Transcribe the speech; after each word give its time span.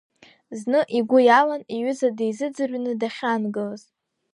Зны 0.59 0.79
игәы 0.97 1.19
иалан 1.23 1.61
иҩыза 1.75 2.09
дизыӡырҩны 2.17 2.91
дахьаангылаз… 3.01 3.83